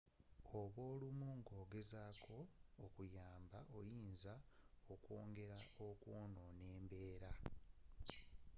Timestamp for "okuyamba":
2.85-3.59